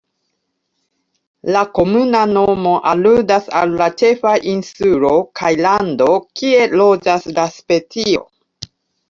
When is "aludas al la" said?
2.93-3.89